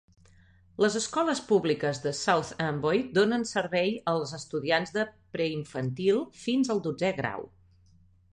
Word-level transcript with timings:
Les 0.83 0.95
escoles 0.99 1.41
públiques 1.51 1.99
de 2.05 2.13
South 2.19 2.49
Amboy 2.67 3.03
donen 3.17 3.45
servei 3.51 3.93
als 4.15 4.33
estudiants 4.39 4.95
de 4.97 5.05
preinfantil 5.37 6.25
fins 6.47 6.73
al 6.77 6.83
dotzè 6.89 7.15
grau. 7.21 7.47